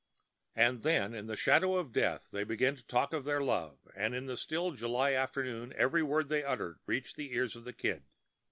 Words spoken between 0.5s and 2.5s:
And then, in the shadow of death, they